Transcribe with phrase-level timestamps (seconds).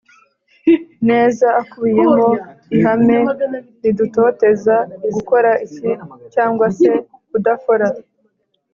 [1.09, 2.27] neza, akubiyemo
[2.75, 3.19] ihame
[3.81, 4.75] ridutoza
[5.15, 5.89] gukora iki
[6.33, 6.89] cyangwa se
[7.29, 7.87] kudakora